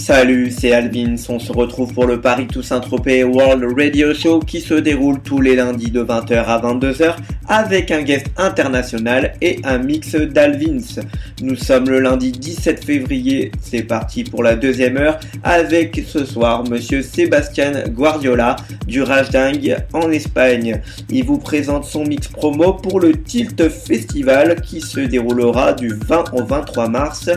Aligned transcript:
Salut, 0.00 0.50
c'est 0.50 0.72
Alvin. 0.72 1.14
On 1.28 1.38
se 1.38 1.52
retrouve 1.52 1.92
pour 1.92 2.06
le 2.06 2.22
Paris 2.22 2.46
Toussaint 2.46 2.80
Tropez 2.80 3.22
World 3.22 3.66
Radio 3.76 4.14
Show 4.14 4.40
qui 4.40 4.62
se 4.62 4.72
déroule 4.72 5.20
tous 5.20 5.42
les 5.42 5.54
lundis 5.54 5.90
de 5.90 6.02
20h 6.02 6.42
à 6.46 6.58
22h 6.58 7.16
avec 7.48 7.90
un 7.90 8.00
guest 8.00 8.26
international 8.38 9.34
et 9.42 9.60
un 9.62 9.76
mix 9.76 10.14
d'Alvins. 10.14 11.02
Nous 11.42 11.54
sommes 11.54 11.90
le 11.90 12.00
lundi 12.00 12.32
17 12.32 12.82
février. 12.82 13.52
C'est 13.60 13.82
parti 13.82 14.24
pour 14.24 14.42
la 14.42 14.56
deuxième 14.56 14.96
heure 14.96 15.20
avec 15.42 16.02
ce 16.06 16.24
soir 16.24 16.64
monsieur 16.64 17.02
Sébastien 17.02 17.84
Guardiola 17.88 18.56
du 18.86 19.02
Rajding 19.02 19.76
en 19.92 20.10
Espagne. 20.10 20.80
Il 21.10 21.24
vous 21.24 21.38
présente 21.38 21.84
son 21.84 22.04
mix 22.04 22.26
promo 22.28 22.72
pour 22.72 23.00
le 23.00 23.12
Tilt 23.22 23.68
Festival 23.68 24.62
qui 24.62 24.80
se 24.80 25.00
déroulera 25.00 25.74
du 25.74 25.88
20 25.88 26.32
au 26.32 26.42
23 26.42 26.88
mars 26.88 27.28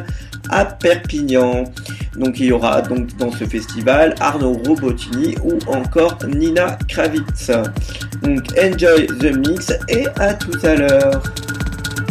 à 0.49 0.65
Perpignan. 0.65 1.65
Donc 2.17 2.39
il 2.39 2.47
y 2.47 2.51
aura 2.51 2.81
donc 2.81 3.15
dans 3.17 3.31
ce 3.31 3.45
festival 3.45 4.15
Arnaud 4.19 4.61
Robotini 4.65 5.35
ou 5.43 5.57
encore 5.67 6.17
Nina 6.27 6.77
Kravitz. 6.87 7.51
Donc 8.21 8.43
enjoy 8.57 9.07
the 9.19 9.35
mix 9.35 9.71
et 9.89 10.07
à 10.19 10.33
tout 10.33 10.59
à 10.63 10.75
l'heure. 10.75 11.21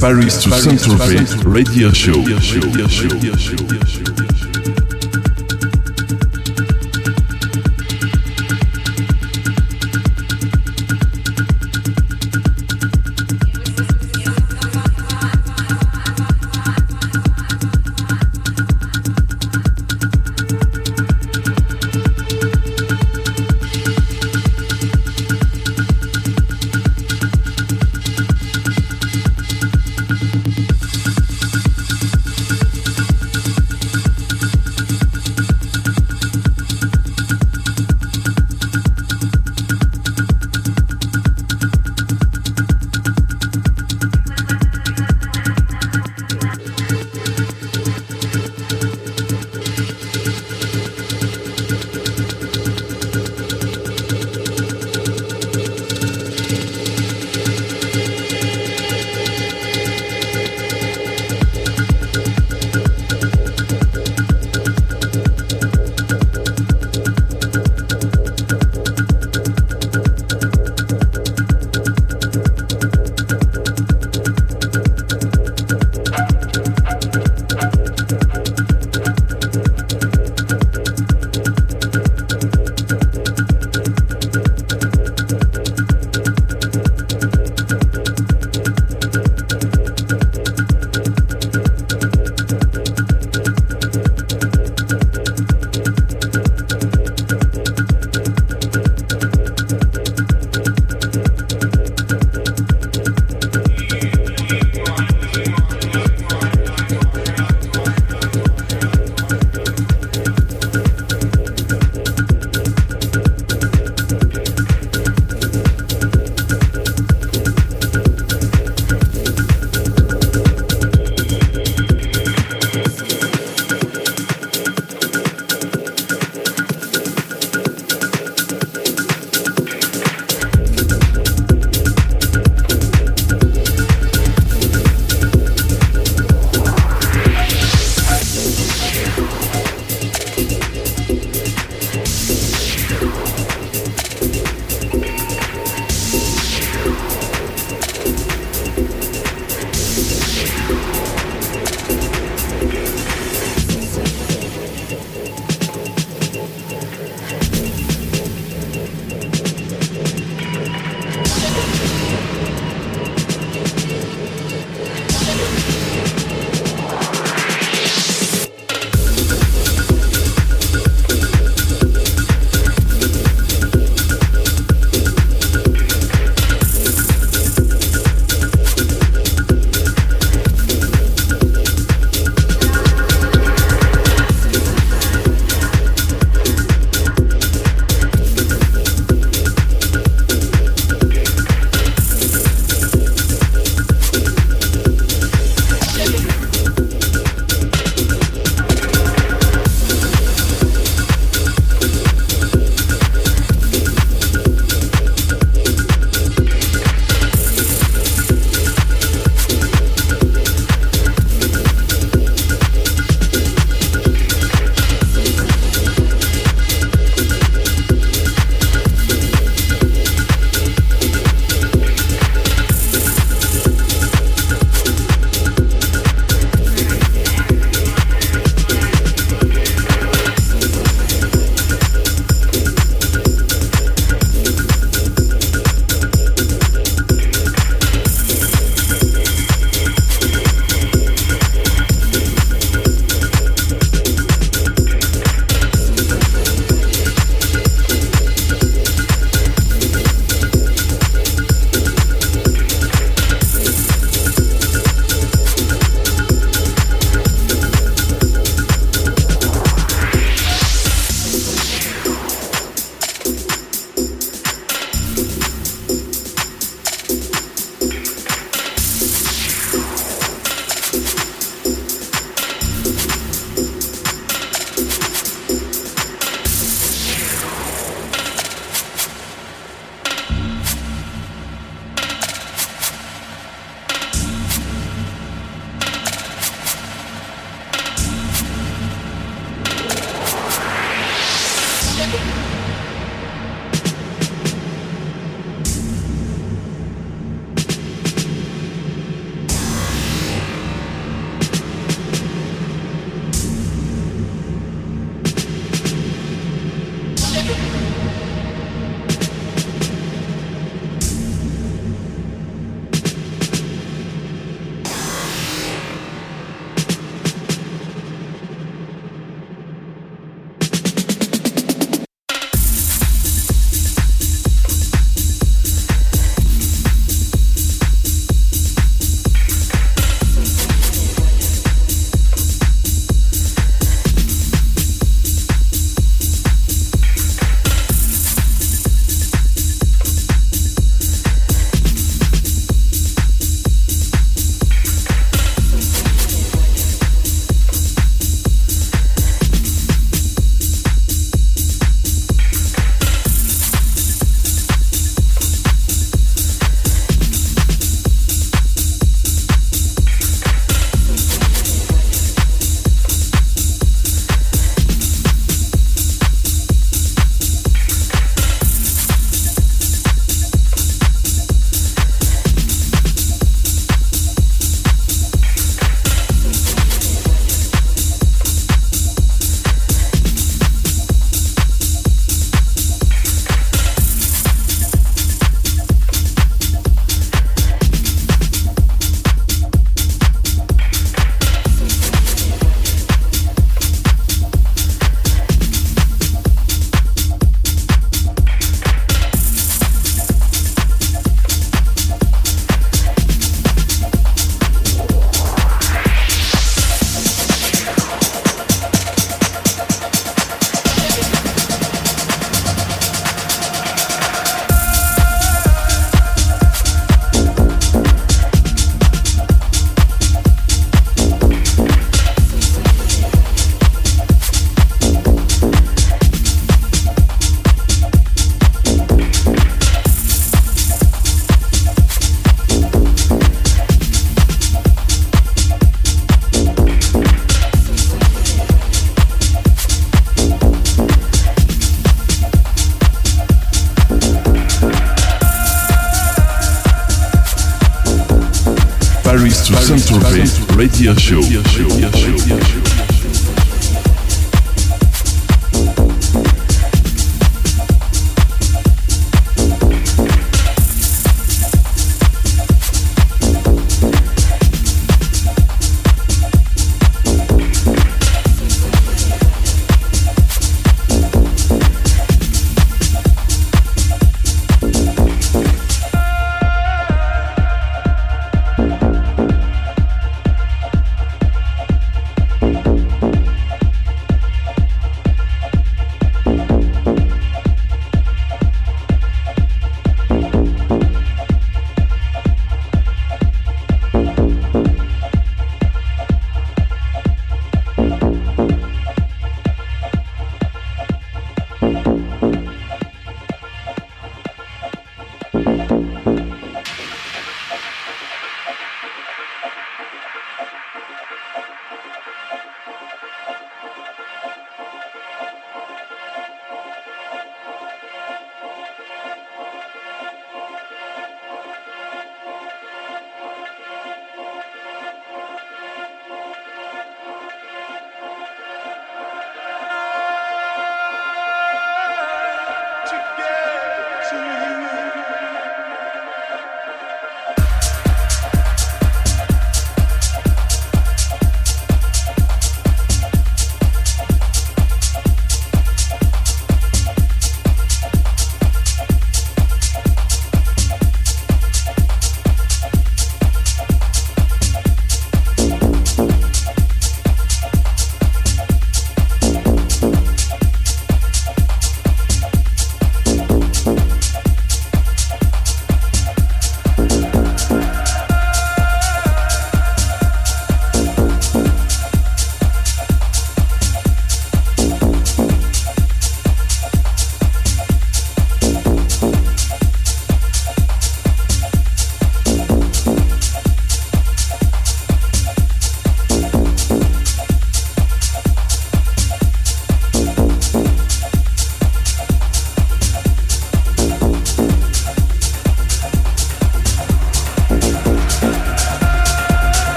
Paris 0.00 0.34
to 0.42 0.50
Saint-Tropez 0.50 1.26
Radio 1.46 1.92
Show. 1.92 2.24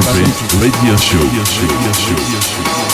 Paris 0.00 0.42
to 0.48 0.56
Saint-Tropez 0.56 0.58
Radio 0.60 0.96
Show. 0.96 2.93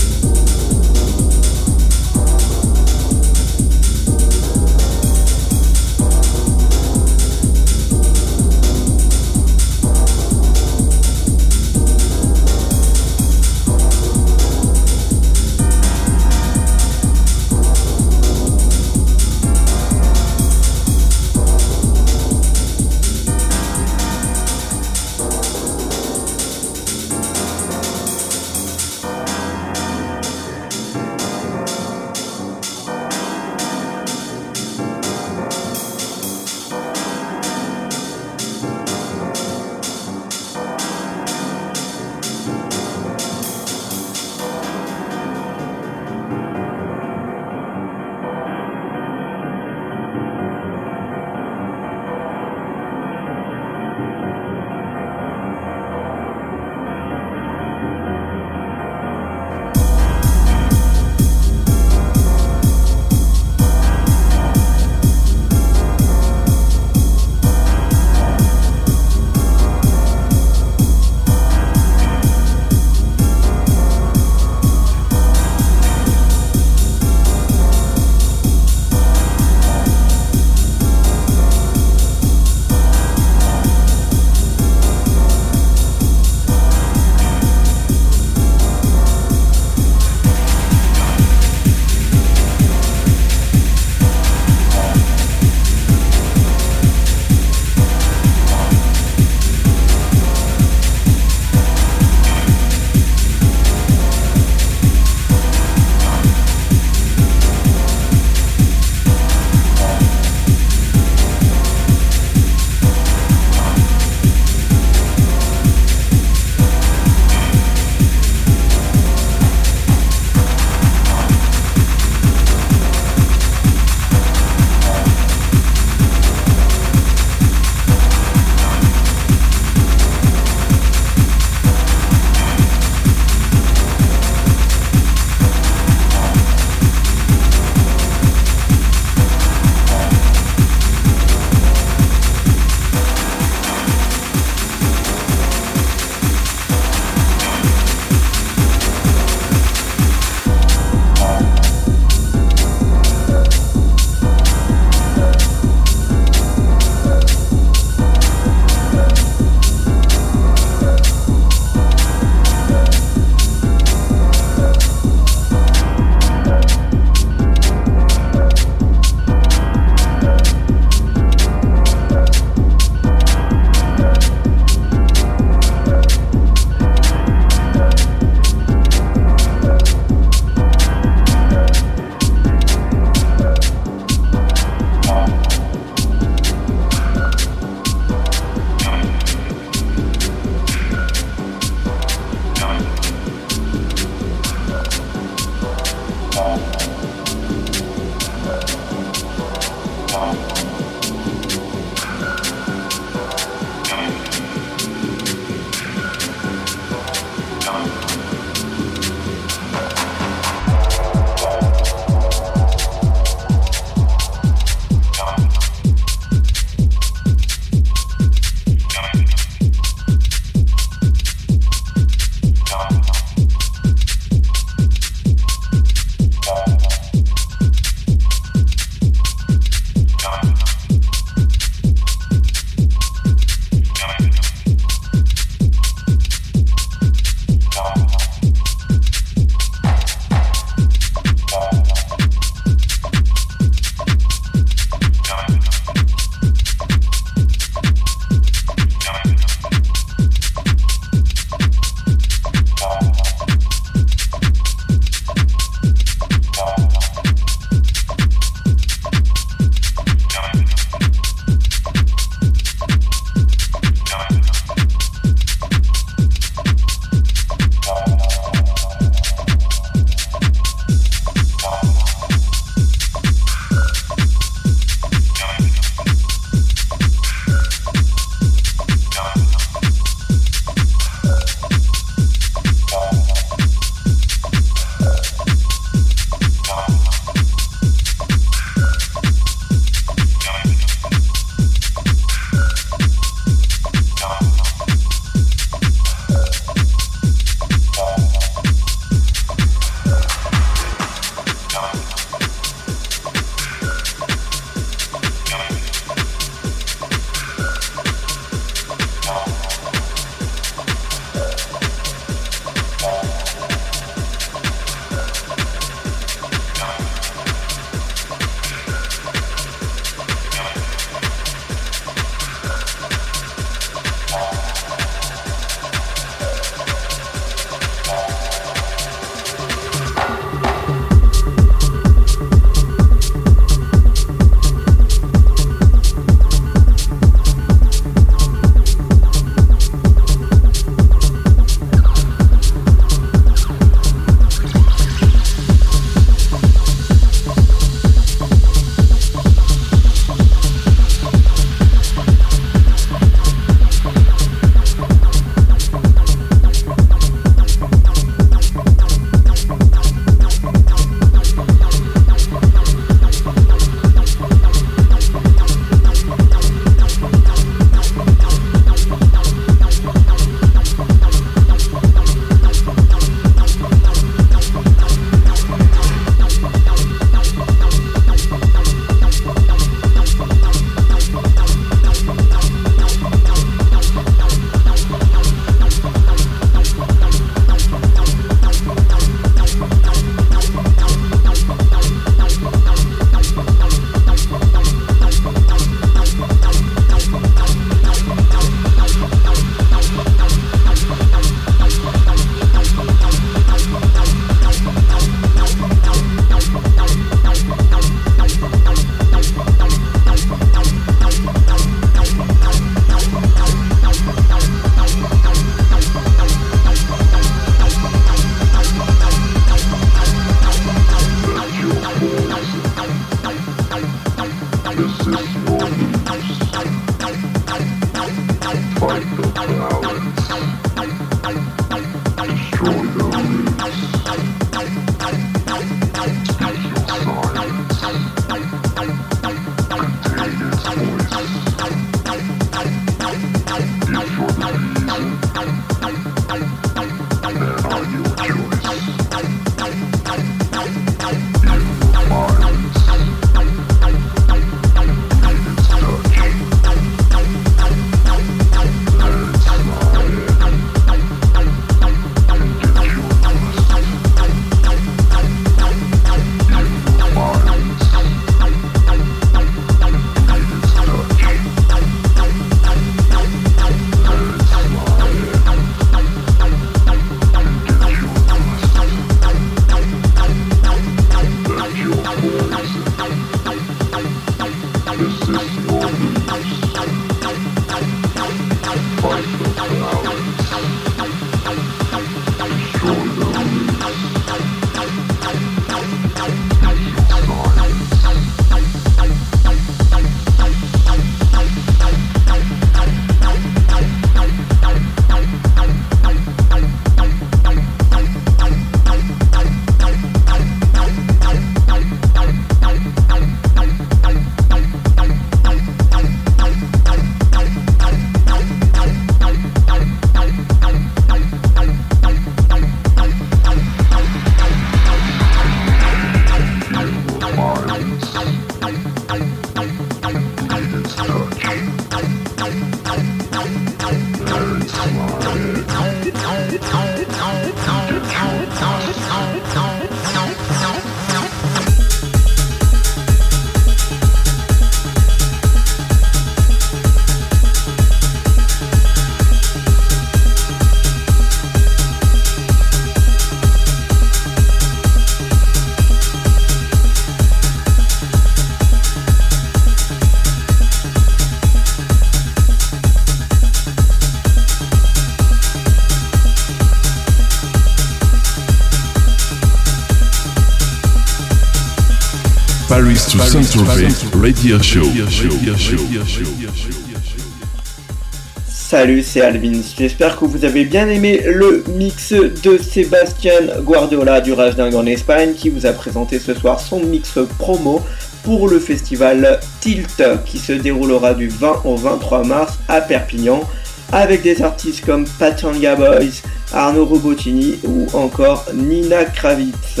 Salut, 578.66 579.22
c'est 579.22 579.42
Alvin. 579.42 579.82
J'espère 579.98 580.38
que 580.38 580.46
vous 580.46 580.64
avez 580.64 580.86
bien 580.86 581.08
aimé 581.10 581.42
le 581.44 581.84
mix 581.90 582.32
de 582.32 582.78
Sébastien 582.78 583.52
Guardiola 583.82 584.40
du 584.40 584.54
Rage 584.54 584.76
Dingue 584.76 584.94
en 584.94 585.04
Espagne 585.04 585.52
qui 585.52 585.68
vous 585.68 585.84
a 585.84 585.92
présenté 585.92 586.38
ce 586.38 586.54
soir 586.54 586.80
son 586.80 587.00
mix 587.00 587.38
promo 587.58 588.00
pour 588.42 588.66
le 588.70 588.78
festival 588.78 589.60
Tilt 589.82 590.22
qui 590.46 590.58
se 590.58 590.72
déroulera 590.72 591.34
du 591.34 591.48
20 591.48 591.82
au 591.84 591.96
23 591.96 592.44
mars 592.44 592.78
à 592.88 593.02
Perpignan 593.02 593.68
avec 594.10 594.40
des 594.42 594.62
artistes 594.62 595.04
comme 595.04 595.26
Patanga 595.38 595.96
Boys, 595.96 596.40
Arnaud 596.72 597.04
Robotini 597.04 597.78
ou 597.84 598.06
encore 598.14 598.64
Nina 598.72 599.26
Kravitz. 599.26 600.00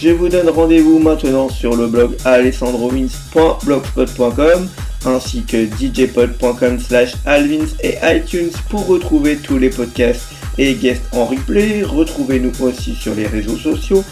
Je 0.00 0.08
vous 0.08 0.30
donne 0.30 0.48
rendez-vous 0.48 0.98
maintenant 0.98 1.50
sur 1.50 1.76
le 1.76 1.86
blog 1.86 2.16
alessandrovins.blogspot.com 2.24 4.68
ainsi 5.04 5.42
que 5.42 5.66
djpod.com 5.66 6.80
slash 6.80 7.12
alvins 7.26 7.66
et 7.82 7.98
iTunes 8.04 8.48
pour 8.70 8.86
retrouver 8.86 9.36
tous 9.36 9.58
les 9.58 9.68
podcasts 9.68 10.28
et 10.56 10.72
guests 10.72 11.04
en 11.12 11.26
replay. 11.26 11.82
Retrouvez-nous 11.82 12.52
aussi 12.62 12.94
sur 12.94 13.14
les 13.14 13.26
réseaux 13.26 13.58
sociaux 13.58 14.02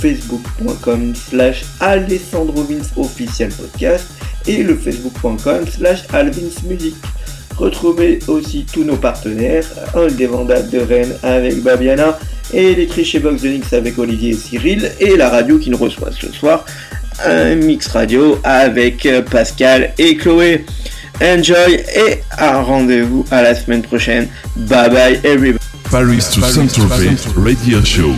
facebook.com 0.00 1.14
slash 1.14 1.62
alessandrovins 1.80 2.82
officiel 2.98 3.50
podcast 3.52 4.08
et 4.46 4.62
le 4.62 4.76
facebook.com 4.76 5.66
slash 5.66 6.04
alvinsmusic. 6.12 6.94
Retrouvez 7.56 8.18
aussi 8.28 8.66
tous 8.70 8.84
nos 8.84 8.96
partenaires, 8.96 9.64
un 9.94 10.08
des 10.08 10.26
vendeurs 10.26 10.64
de 10.64 10.78
Rennes 10.78 11.16
avec 11.22 11.62
Babiana 11.62 12.18
et 12.52 12.74
les 12.74 13.04
chez 13.04 13.18
Box 13.18 13.42
de 13.42 13.48
Nix 13.48 13.72
avec 13.72 13.98
Olivier 13.98 14.30
et 14.30 14.36
Cyril 14.36 14.90
et 15.00 15.16
la 15.16 15.28
radio 15.28 15.58
qui 15.58 15.70
nous 15.70 15.78
reçoit 15.78 16.10
ce 16.12 16.32
soir, 16.32 16.64
un 17.24 17.54
mix 17.54 17.86
radio 17.88 18.38
avec 18.44 19.08
Pascal 19.30 19.92
et 19.98 20.16
Chloé. 20.16 20.64
Enjoy 21.22 21.74
et 21.74 22.20
un 22.38 22.62
rendez-vous 22.62 23.24
à 23.30 23.42
la 23.42 23.54
semaine 23.54 23.82
prochaine. 23.82 24.28
Bye 24.56 24.90
bye 24.90 25.20
everybody. 25.22 25.58
Paris 25.90 26.24
to 26.34 26.40
Saint-Tropez 26.40 27.16
Radio 27.36 27.84
Show. 27.84 28.14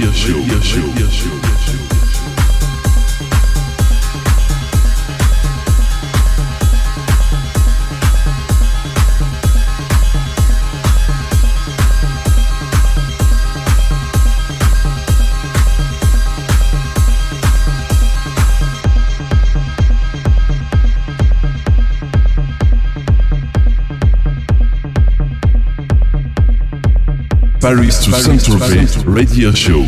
Paris 27.64 27.98
to 28.04 28.12
Saint-Tropez 28.12 28.98
Radio 29.06 29.50
Show. 29.54 29.84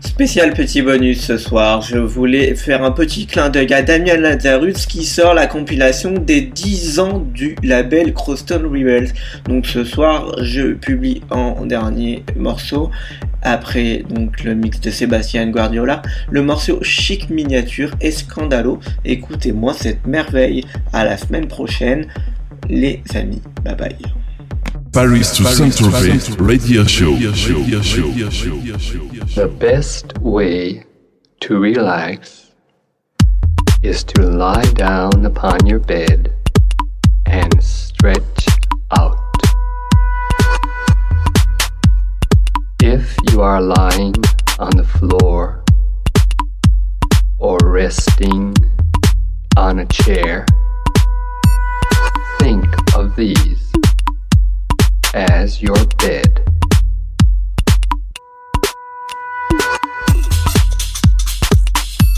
Spécial 0.00 0.52
petit 0.52 0.82
bonus 0.82 1.20
ce 1.20 1.36
soir, 1.38 1.80
je 1.82 1.98
voulais 1.98 2.56
faire 2.56 2.82
un 2.82 2.90
petit 2.90 3.26
clin 3.26 3.50
d'œil 3.50 3.72
à 3.72 3.82
Damien 3.82 4.16
Lazarus 4.16 4.86
qui 4.86 5.04
sort 5.04 5.32
la 5.32 5.46
compilation 5.46 6.10
des 6.10 6.40
10 6.40 6.98
ans 6.98 7.20
du 7.20 7.54
label 7.62 8.12
Croston 8.14 8.64
Rebels. 8.66 9.12
Donc 9.44 9.64
ce 9.64 9.84
soir, 9.84 10.34
je 10.42 10.72
publie 10.72 11.22
en 11.30 11.64
dernier 11.64 12.24
morceau, 12.34 12.90
après 13.42 14.02
donc 14.10 14.42
le 14.42 14.56
mix 14.56 14.80
de 14.80 14.90
Sébastien 14.90 15.46
Guardiola, 15.46 16.02
le 16.32 16.42
morceau 16.42 16.82
Chic 16.82 17.30
Miniature 17.30 17.92
et 18.00 18.10
Scandalo. 18.10 18.80
Écoutez-moi 19.04 19.72
cette 19.72 20.04
merveille, 20.04 20.64
à 20.92 21.04
la 21.04 21.16
semaine 21.16 21.46
prochaine 21.46 22.08
les 22.68 23.02
amis. 23.14 23.42
Bye 23.62 23.74
bye. 23.74 23.96
Paris 24.92 25.36
to 25.36 25.44
Saint-Tropez 25.44 26.40
Radio 26.40 26.84
Show. 26.84 27.16
The 29.34 29.48
best 29.58 30.18
way 30.18 30.84
to 31.40 31.58
relax 31.58 32.52
is 33.82 34.02
to 34.04 34.22
lie 34.22 34.64
down 34.72 35.26
upon 35.26 35.66
your 35.66 35.80
bed 35.80 36.34
and 37.26 37.62
stretch 37.62 38.46
out. 38.98 39.18
If 42.80 43.16
you 43.30 43.42
are 43.42 43.60
lying 43.60 44.14
on 44.58 44.70
the 44.76 44.84
floor 44.98 45.62
or 47.38 47.58
resting 47.64 48.54
on 49.56 49.80
a 49.80 49.86
chair, 49.86 50.46
think 52.46 52.94
of 52.94 53.16
these 53.16 53.72
as 55.14 55.60
your 55.60 55.84
bed. 55.98 56.30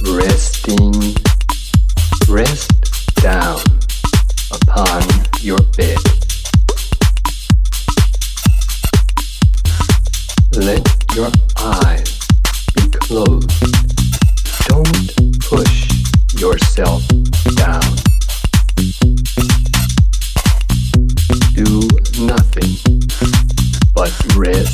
Resting, 0.05 0.93
rest 2.29 2.71
down 3.23 3.59
upon 4.53 5.03
your 5.41 5.63
bed. 5.79 5.97
Let 10.53 10.85
your 11.17 11.31
eyes 11.57 12.19
be 12.75 12.83
closed. 12.91 13.49
Don't 14.69 15.41
push 15.41 15.89
yourself 16.39 17.03
down. 17.57 17.98
red 24.37 24.67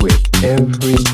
with 0.00 0.44
every 0.44 1.05